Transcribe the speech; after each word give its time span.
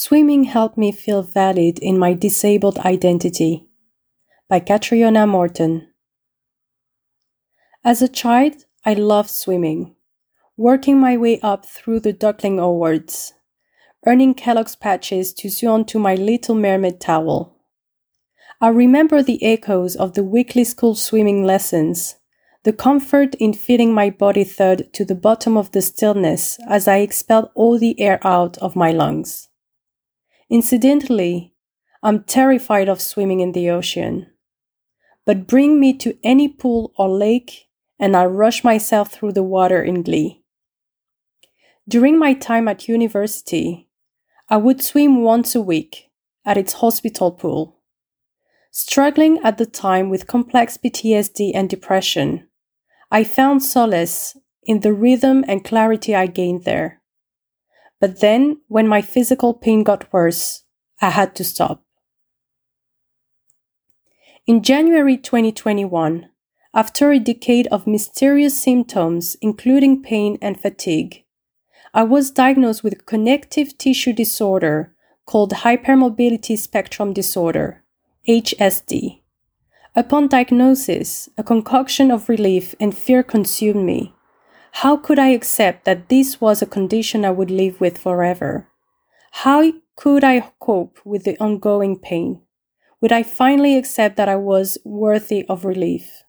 Swimming 0.00 0.44
helped 0.44 0.78
me 0.78 0.92
feel 0.92 1.22
valid 1.22 1.80
in 1.80 1.98
my 1.98 2.14
disabled 2.14 2.78
identity. 2.78 3.66
By 4.48 4.60
Catriona 4.60 5.26
Morton. 5.26 5.88
As 7.84 8.00
a 8.00 8.06
child, 8.06 8.64
I 8.84 8.94
loved 8.94 9.28
swimming, 9.28 9.96
working 10.56 11.00
my 11.00 11.16
way 11.16 11.40
up 11.40 11.66
through 11.66 11.98
the 11.98 12.12
Duckling 12.12 12.60
Awards, 12.60 13.32
earning 14.06 14.34
Kellogg's 14.34 14.76
patches 14.76 15.32
to 15.32 15.50
sew 15.50 15.74
onto 15.74 15.98
my 15.98 16.14
little 16.14 16.54
mermaid 16.54 17.00
towel. 17.00 17.56
I 18.60 18.68
remember 18.68 19.20
the 19.20 19.42
echoes 19.44 19.96
of 19.96 20.14
the 20.14 20.22
weekly 20.22 20.62
school 20.62 20.94
swimming 20.94 21.42
lessons, 21.42 22.14
the 22.62 22.72
comfort 22.72 23.34
in 23.40 23.52
feeling 23.52 23.92
my 23.92 24.10
body 24.10 24.44
thud 24.44 24.92
to 24.92 25.04
the 25.04 25.16
bottom 25.16 25.56
of 25.56 25.72
the 25.72 25.82
stillness 25.82 26.56
as 26.68 26.86
I 26.86 26.98
expelled 26.98 27.50
all 27.56 27.80
the 27.80 28.00
air 28.00 28.24
out 28.24 28.58
of 28.58 28.76
my 28.76 28.92
lungs. 28.92 29.48
Incidentally, 30.50 31.54
I'm 32.02 32.24
terrified 32.24 32.88
of 32.88 33.00
swimming 33.00 33.40
in 33.40 33.52
the 33.52 33.68
ocean. 33.70 34.30
But 35.26 35.46
bring 35.46 35.78
me 35.78 35.92
to 35.98 36.16
any 36.24 36.48
pool 36.48 36.92
or 36.96 37.08
lake, 37.08 37.68
and 37.98 38.16
I 38.16 38.24
rush 38.24 38.64
myself 38.64 39.12
through 39.12 39.32
the 39.32 39.42
water 39.42 39.82
in 39.82 40.02
glee. 40.02 40.42
During 41.86 42.18
my 42.18 42.32
time 42.32 42.68
at 42.68 42.88
university, 42.88 43.88
I 44.48 44.56
would 44.56 44.82
swim 44.82 45.22
once 45.22 45.54
a 45.54 45.60
week 45.60 46.10
at 46.46 46.56
its 46.56 46.74
hospital 46.74 47.32
pool. 47.32 47.80
Struggling 48.70 49.38
at 49.42 49.58
the 49.58 49.66
time 49.66 50.08
with 50.08 50.26
complex 50.26 50.78
PTSD 50.78 51.52
and 51.54 51.68
depression, 51.68 52.48
I 53.10 53.24
found 53.24 53.62
solace 53.62 54.36
in 54.62 54.80
the 54.80 54.92
rhythm 54.92 55.44
and 55.48 55.64
clarity 55.64 56.14
I 56.14 56.26
gained 56.26 56.64
there. 56.64 56.97
But 58.00 58.20
then, 58.20 58.60
when 58.68 58.86
my 58.86 59.02
physical 59.02 59.54
pain 59.54 59.82
got 59.82 60.12
worse, 60.12 60.64
I 61.00 61.10
had 61.10 61.34
to 61.36 61.44
stop. 61.44 61.82
In 64.46 64.62
January 64.62 65.16
2021, 65.16 66.30
after 66.74 67.10
a 67.10 67.18
decade 67.18 67.66
of 67.68 67.86
mysterious 67.86 68.58
symptoms, 68.58 69.36
including 69.42 70.02
pain 70.02 70.38
and 70.40 70.60
fatigue, 70.60 71.24
I 71.92 72.04
was 72.04 72.30
diagnosed 72.30 72.84
with 72.84 73.06
connective 73.06 73.76
tissue 73.78 74.12
disorder 74.12 74.94
called 75.26 75.52
hypermobility 75.52 76.56
spectrum 76.56 77.12
disorder, 77.12 77.82
HSD. 78.28 79.20
Upon 79.96 80.28
diagnosis, 80.28 81.28
a 81.36 81.42
concoction 81.42 82.10
of 82.10 82.28
relief 82.28 82.74
and 82.78 82.96
fear 82.96 83.22
consumed 83.22 83.84
me. 83.84 84.14
How 84.82 84.96
could 84.96 85.18
I 85.18 85.30
accept 85.30 85.86
that 85.86 86.08
this 86.08 86.40
was 86.40 86.62
a 86.62 86.66
condition 86.66 87.24
I 87.24 87.32
would 87.32 87.50
live 87.50 87.80
with 87.80 87.98
forever? 87.98 88.68
How 89.42 89.72
could 89.96 90.22
I 90.22 90.52
cope 90.60 91.00
with 91.04 91.24
the 91.24 91.36
ongoing 91.40 91.98
pain? 91.98 92.42
Would 93.00 93.10
I 93.10 93.24
finally 93.24 93.76
accept 93.76 94.16
that 94.18 94.28
I 94.28 94.36
was 94.36 94.78
worthy 94.84 95.44
of 95.48 95.64
relief? 95.64 96.22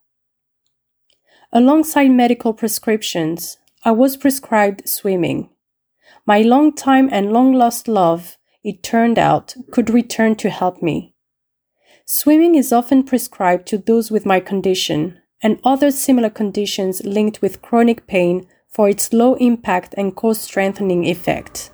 Alongside 1.53 2.07
medical 2.07 2.51
prescriptions, 2.51 3.59
I 3.85 3.91
was 3.91 4.17
prescribed 4.17 4.89
swimming. 4.89 5.51
My 6.25 6.41
long 6.41 6.73
time 6.73 7.07
and 7.11 7.31
long 7.31 7.53
lost 7.53 7.87
love, 7.87 8.39
it 8.63 8.81
turned 8.81 9.19
out, 9.19 9.53
could 9.69 9.91
return 9.91 10.35
to 10.37 10.49
help 10.49 10.81
me. 10.81 11.13
Swimming 12.07 12.55
is 12.55 12.73
often 12.73 13.03
prescribed 13.03 13.67
to 13.67 13.77
those 13.77 14.09
with 14.09 14.25
my 14.25 14.39
condition, 14.39 15.18
and 15.41 15.59
other 15.63 15.91
similar 15.91 16.29
conditions 16.29 17.03
linked 17.03 17.41
with 17.41 17.61
chronic 17.61 18.07
pain 18.07 18.47
for 18.67 18.89
its 18.89 19.13
low 19.13 19.35
impact 19.35 19.93
and 19.97 20.15
core 20.15 20.35
strengthening 20.35 21.05
effect. 21.05 21.71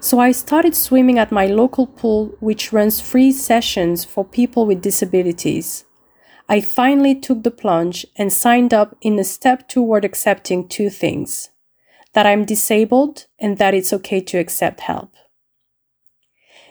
So 0.00 0.18
I 0.18 0.32
started 0.32 0.76
swimming 0.76 1.18
at 1.18 1.32
my 1.32 1.46
local 1.46 1.86
pool, 1.86 2.36
which 2.40 2.72
runs 2.72 3.00
free 3.00 3.32
sessions 3.32 4.04
for 4.04 4.24
people 4.24 4.66
with 4.66 4.82
disabilities. 4.82 5.84
I 6.46 6.60
finally 6.60 7.14
took 7.14 7.42
the 7.42 7.50
plunge 7.50 8.06
and 8.16 8.30
signed 8.30 8.74
up 8.74 8.96
in 9.00 9.18
a 9.18 9.24
step 9.24 9.66
toward 9.66 10.04
accepting 10.04 10.68
two 10.68 10.90
things 10.90 11.48
that 12.12 12.26
I'm 12.26 12.44
disabled 12.44 13.26
and 13.38 13.58
that 13.58 13.74
it's 13.74 13.92
okay 13.92 14.20
to 14.20 14.38
accept 14.38 14.80
help. 14.80 15.10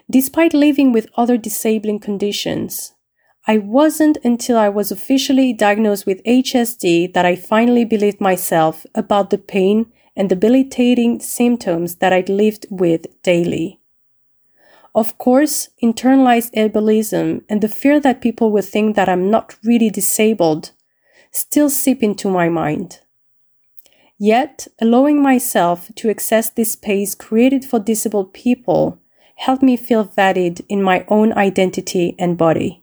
Despite 0.09 0.53
living 0.53 0.91
with 0.91 1.09
other 1.15 1.37
disabling 1.37 1.99
conditions, 1.99 2.93
I 3.45 3.57
wasn't 3.57 4.17
until 4.23 4.57
I 4.57 4.69
was 4.69 4.89
officially 4.89 5.51
diagnosed 5.51 6.05
with 6.05 6.23
HSD 6.23 7.13
that 7.13 7.25
I 7.25 7.35
finally 7.35 7.83
believed 7.83 8.21
myself 8.21 8.85
about 8.95 9.31
the 9.31 9.37
pain 9.37 9.91
and 10.15 10.29
debilitating 10.29 11.19
symptoms 11.19 11.95
that 11.95 12.13
I'd 12.13 12.29
lived 12.29 12.67
with 12.69 13.05
daily. 13.21 13.81
Of 14.95 15.17
course, 15.17 15.69
internalized 15.83 16.53
ableism 16.53 17.43
and 17.49 17.61
the 17.61 17.67
fear 17.67 17.99
that 17.99 18.21
people 18.21 18.49
will 18.49 18.61
think 18.61 18.95
that 18.95 19.09
I'm 19.09 19.29
not 19.29 19.57
really 19.63 19.89
disabled 19.89 20.71
still 21.31 21.69
seep 21.69 22.01
into 22.01 22.29
my 22.29 22.47
mind. 22.47 22.99
Yet, 24.17 24.67
allowing 24.79 25.21
myself 25.21 25.91
to 25.95 26.09
access 26.09 26.49
this 26.49 26.73
space 26.73 27.13
created 27.13 27.65
for 27.65 27.79
disabled 27.79 28.33
people 28.33 28.99
helped 29.35 29.63
me 29.63 29.75
feel 29.75 30.03
valid 30.03 30.63
in 30.69 30.81
my 30.81 31.03
own 31.09 31.33
identity 31.33 32.15
and 32.17 32.37
body. 32.37 32.82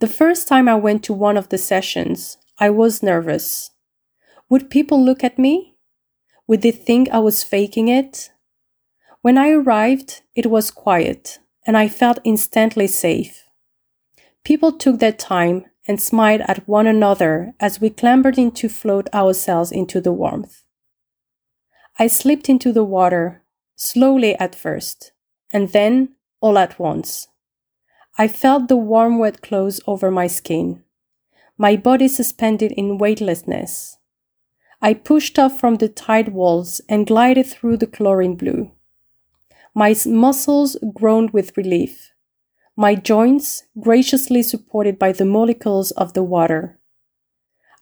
The 0.00 0.08
first 0.08 0.48
time 0.48 0.66
I 0.66 0.76
went 0.76 1.04
to 1.04 1.12
one 1.12 1.36
of 1.36 1.50
the 1.50 1.58
sessions, 1.58 2.38
I 2.58 2.70
was 2.70 3.02
nervous. 3.02 3.70
Would 4.48 4.70
people 4.70 5.04
look 5.04 5.22
at 5.22 5.38
me? 5.38 5.76
Would 6.46 6.62
they 6.62 6.70
think 6.70 7.10
I 7.10 7.18
was 7.18 7.44
faking 7.44 7.88
it? 7.88 8.30
When 9.20 9.36
I 9.36 9.50
arrived, 9.50 10.22
it 10.34 10.46
was 10.46 10.70
quiet, 10.70 11.38
and 11.66 11.76
I 11.76 11.88
felt 11.88 12.18
instantly 12.24 12.86
safe. 12.86 13.44
People 14.42 14.72
took 14.72 15.00
their 15.00 15.12
time 15.12 15.66
and 15.86 16.00
smiled 16.00 16.40
at 16.48 16.66
one 16.66 16.86
another 16.86 17.52
as 17.60 17.78
we 17.78 17.90
clambered 17.90 18.38
in 18.38 18.52
to 18.52 18.70
float 18.70 19.06
ourselves 19.12 19.70
into 19.70 20.00
the 20.00 20.12
warmth. 20.12 20.62
I 21.98 22.06
slipped 22.06 22.48
into 22.48 22.72
the 22.72 22.84
water, 22.84 23.42
slowly 23.76 24.34
at 24.36 24.54
first, 24.54 25.12
and 25.52 25.68
then 25.72 26.14
all 26.40 26.56
at 26.56 26.78
once. 26.78 27.28
I 28.20 28.28
felt 28.28 28.68
the 28.68 28.76
warm 28.76 29.16
wet 29.18 29.40
clothes 29.40 29.80
over 29.86 30.10
my 30.10 30.26
skin, 30.26 30.82
my 31.56 31.74
body 31.74 32.06
suspended 32.06 32.70
in 32.70 32.98
weightlessness. 32.98 33.96
I 34.82 34.92
pushed 34.92 35.38
off 35.38 35.58
from 35.58 35.76
the 35.76 35.88
tide 35.88 36.28
walls 36.34 36.82
and 36.86 37.06
glided 37.06 37.46
through 37.46 37.78
the 37.78 37.86
chlorine 37.86 38.36
blue. 38.36 38.72
My 39.74 39.96
muscles 40.04 40.76
groaned 40.92 41.30
with 41.30 41.56
relief, 41.56 42.12
my 42.76 42.94
joints 42.94 43.62
graciously 43.80 44.42
supported 44.42 44.98
by 44.98 45.12
the 45.12 45.24
molecules 45.24 45.90
of 45.92 46.12
the 46.12 46.22
water. 46.22 46.78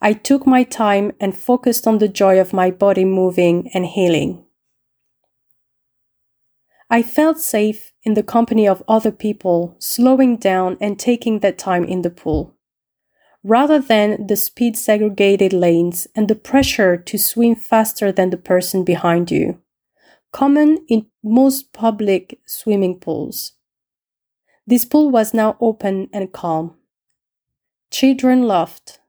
I 0.01 0.13
took 0.13 0.47
my 0.47 0.63
time 0.63 1.11
and 1.19 1.35
focused 1.35 1.85
on 1.85 1.97
the 1.97 2.07
joy 2.07 2.39
of 2.39 2.53
my 2.53 2.71
body 2.71 3.03
moving 3.03 3.69
and 3.73 3.85
healing. 3.85 4.45
I 6.91 7.03
felt 7.03 7.39
safe 7.39 7.93
in 8.03 8.15
the 8.15 8.23
company 8.23 8.67
of 8.67 8.83
other 8.87 9.11
people, 9.11 9.75
slowing 9.77 10.37
down 10.37 10.77
and 10.81 10.97
taking 10.97 11.39
that 11.39 11.59
time 11.59 11.83
in 11.83 12.01
the 12.01 12.09
pool. 12.09 12.55
Rather 13.43 13.79
than 13.79 14.25
the 14.25 14.35
speed 14.35 14.75
segregated 14.75 15.53
lanes 15.53 16.07
and 16.15 16.27
the 16.27 16.35
pressure 16.35 16.97
to 16.97 17.17
swim 17.17 17.55
faster 17.55 18.11
than 18.11 18.31
the 18.31 18.37
person 18.37 18.83
behind 18.83 19.29
you, 19.29 19.61
common 20.31 20.83
in 20.87 21.05
most 21.23 21.73
public 21.73 22.39
swimming 22.45 22.99
pools. 22.99 23.53
This 24.65 24.83
pool 24.83 25.11
was 25.11 25.33
now 25.33 25.57
open 25.61 26.09
and 26.11 26.31
calm. 26.31 26.75
Children 27.91 28.47
laughed, 28.47 28.99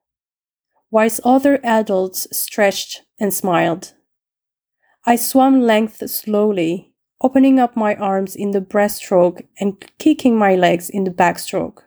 whilst 0.91 1.21
other 1.25 1.61
adults 1.65 2.27
stretched 2.31 3.03
and 3.19 3.33
smiled. 3.33 3.95
I 5.07 5.17
swam 5.17 5.63
length 5.63 6.09
slowly 6.11 6.90
opening 7.23 7.59
up 7.59 7.77
my 7.77 7.95
arms 7.97 8.35
in 8.35 8.53
the 8.53 8.61
breaststroke 8.61 9.47
and 9.59 9.91
kicking 9.99 10.39
my 10.39 10.55
legs 10.55 10.89
in 10.89 11.05
the 11.05 11.11
backstroke. 11.11 11.83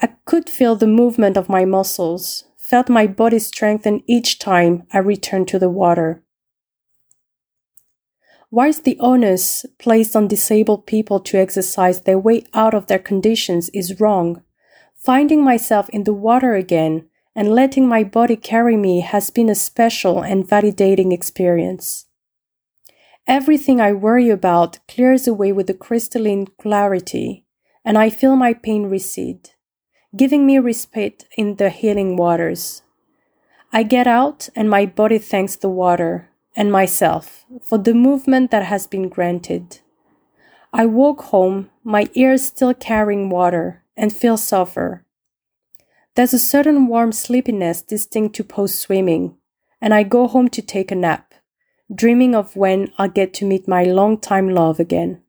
I 0.00 0.08
could 0.24 0.48
feel 0.48 0.76
the 0.76 0.86
movement 0.86 1.36
of 1.36 1.48
my 1.48 1.64
muscles, 1.64 2.44
felt 2.56 2.88
my 2.88 3.06
body 3.06 3.38
strengthen 3.38 4.02
each 4.06 4.38
time 4.38 4.86
I 4.92 4.98
returned 4.98 5.48
to 5.48 5.58
the 5.58 5.68
water. 5.68 6.22
Whilst 8.50 8.84
the 8.84 8.98
onus 8.98 9.66
placed 9.78 10.16
on 10.16 10.26
disabled 10.26 10.86
people 10.86 11.20
to 11.20 11.38
exercise 11.38 12.02
their 12.02 12.18
way 12.18 12.44
out 12.54 12.72
of 12.72 12.86
their 12.86 12.98
conditions 12.98 13.68
is 13.70 14.00
wrong, 14.00 14.42
finding 14.94 15.44
myself 15.44 15.88
in 15.90 16.04
the 16.04 16.14
water 16.14 16.54
again 16.54 17.06
and 17.36 17.54
letting 17.54 17.86
my 17.86 18.04
body 18.04 18.36
carry 18.36 18.76
me 18.76 19.00
has 19.00 19.30
been 19.30 19.50
a 19.50 19.54
special 19.54 20.22
and 20.22 20.48
validating 20.48 21.12
experience. 21.12 22.07
Everything 23.28 23.78
I 23.78 23.92
worry 23.92 24.30
about 24.30 24.78
clears 24.88 25.28
away 25.28 25.52
with 25.52 25.68
a 25.68 25.74
crystalline 25.74 26.46
clarity, 26.58 27.44
and 27.84 27.98
I 27.98 28.08
feel 28.08 28.36
my 28.36 28.54
pain 28.54 28.84
recede, 28.84 29.50
giving 30.16 30.46
me 30.46 30.58
respite 30.58 31.26
in 31.36 31.56
the 31.56 31.68
healing 31.68 32.16
waters. 32.16 32.80
I 33.70 33.82
get 33.82 34.06
out, 34.06 34.48
and 34.56 34.70
my 34.70 34.86
body 34.86 35.18
thanks 35.18 35.56
the 35.56 35.68
water, 35.68 36.30
and 36.56 36.72
myself 36.72 37.44
for 37.62 37.76
the 37.76 37.92
movement 37.92 38.50
that 38.50 38.64
has 38.64 38.86
been 38.86 39.10
granted. 39.10 39.80
I 40.72 40.86
walk 40.86 41.24
home, 41.24 41.68
my 41.84 42.08
ears 42.14 42.44
still 42.44 42.72
carrying 42.72 43.28
water, 43.28 43.84
and 43.94 44.10
feel 44.10 44.38
suffer. 44.38 45.04
There's 46.14 46.32
a 46.32 46.38
certain 46.38 46.86
warm 46.86 47.12
sleepiness 47.12 47.82
distinct 47.82 48.36
to 48.36 48.44
post 48.44 48.78
swimming, 48.78 49.36
and 49.82 49.92
I 49.92 50.02
go 50.02 50.28
home 50.28 50.48
to 50.48 50.62
take 50.62 50.90
a 50.90 50.94
nap, 50.94 51.27
dreaming 51.94 52.34
of 52.34 52.54
when 52.56 52.92
I'll 52.98 53.08
get 53.08 53.32
to 53.34 53.46
meet 53.46 53.66
my 53.66 53.84
long-time 53.84 54.50
love 54.50 54.78
again. 54.78 55.22